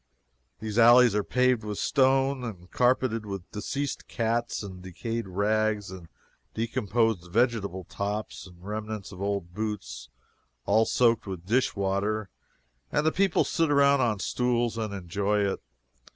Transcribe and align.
These 0.59 0.79
alleys 0.79 1.13
are 1.13 1.23
paved 1.23 1.63
with 1.63 1.77
stone, 1.77 2.43
and 2.43 2.71
carpeted 2.71 3.23
with 3.23 3.51
deceased 3.51 4.07
cats, 4.07 4.63
and 4.63 4.81
decayed 4.81 5.27
rags, 5.27 5.91
and 5.91 6.07
decomposed 6.55 7.31
vegetable 7.31 7.83
tops, 7.83 8.47
and 8.47 8.65
remnants 8.65 9.11
of 9.11 9.21
old 9.21 9.53
boots, 9.53 10.09
all 10.65 10.85
soaked 10.85 11.27
with 11.27 11.45
dish 11.45 11.75
water, 11.75 12.31
and 12.91 13.05
the 13.05 13.11
people 13.11 13.43
sit 13.43 13.69
around 13.69 14.01
on 14.01 14.17
stools 14.17 14.75
and 14.75 14.91
enjoy 14.91 15.41
it. 15.47 15.61